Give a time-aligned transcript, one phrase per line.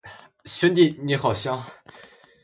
[0.45, 1.63] 兄弟，你好香